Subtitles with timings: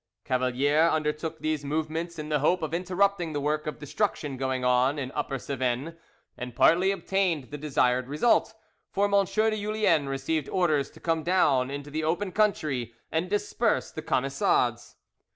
[0.25, 4.97] Cavalier undertook these movements in the hope of interrupting the work of destruction going on
[4.97, 5.93] in Upper Cevennes;
[6.35, 8.55] and partly obtained the desired result;
[8.89, 9.11] for M.
[9.25, 14.95] de Julien received orders to come down into the open country and disperse the Camisards.